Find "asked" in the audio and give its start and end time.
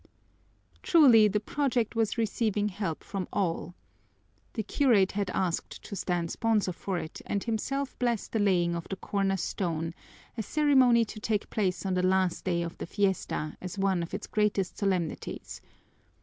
5.29-5.83